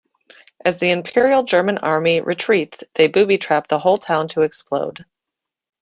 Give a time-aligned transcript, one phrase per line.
[0.65, 5.05] As the Imperial German Army retreats they booby trap the whole town to explode.